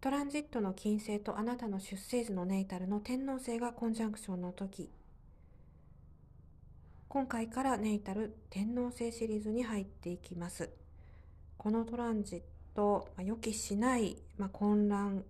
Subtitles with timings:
[0.00, 4.92] トランジットの金星とあなたの出生図のネイタルの天王星がコンジャンクションの時。
[7.08, 10.70] 今回からネイタル天王星シリーズに入っていきます。
[11.56, 12.42] このトランジッ
[12.76, 15.24] ト、まあ、予期しない、まあ、混乱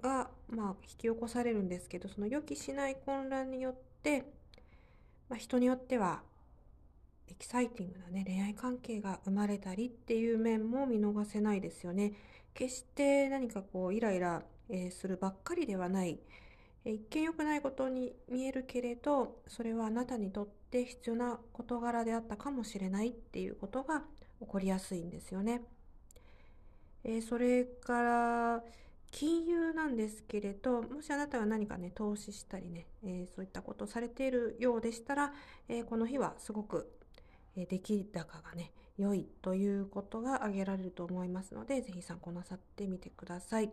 [0.00, 4.24] が、まあ、引き起こされるんですけどその予期しない混乱によって、
[5.28, 6.22] まあ、人によっては
[7.28, 8.24] エキサイティングなね。
[8.26, 12.12] 恋愛関係が生まれたりっていう面も見逃せないですよね。
[12.54, 16.18] 決して何かこうイライラ、え、するばっかりではない、
[16.84, 24.04] え、一見良くないことに見えるけれどそれはあなたにとって必要な事柄であったかもしれないっていうことが
[24.40, 25.62] 起こりやすいんですよね。
[27.04, 28.64] え、それから
[29.10, 35.32] 金融なんですけれどもしあなたが何かね投資したりね、えー、そういったことをされているようでしたら、
[35.68, 36.95] えー、この日はすごく
[37.64, 43.70] 出来高がね良いということが挙げられると思いますので是非参考なさってみてください。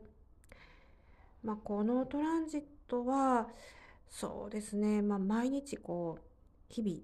[1.44, 3.50] まあ、このトランジットは
[4.10, 6.98] そうですね、まあ、毎日こう日々、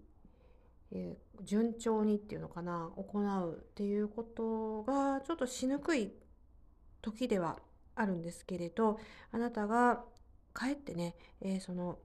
[0.91, 6.13] えー、順調にっていうのかな行うっていうことがちょっとしにくい
[7.01, 7.57] 時では
[7.95, 8.99] あるんですけれど
[9.31, 10.03] あなたが
[10.53, 11.99] かえってね、えー、その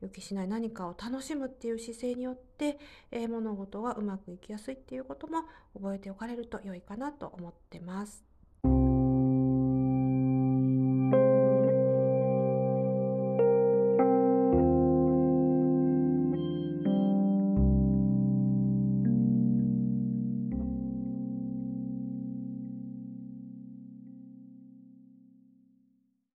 [0.00, 2.78] 予期しない何かを楽しむっていう姿勢によって、
[3.10, 8.27] え、物事がうまくいきやすいっていうことも覚えておかれると良いかなと思ってます。